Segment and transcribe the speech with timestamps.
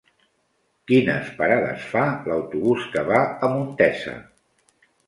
[0.91, 4.21] Quines parades fa l'autobús que va a Montesa?